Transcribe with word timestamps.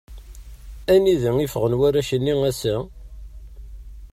Anda 0.93 1.11
i 1.39 1.47
ffɣen 1.53 1.77
warrac-nni 1.79 2.33
ass-a? 2.49 2.75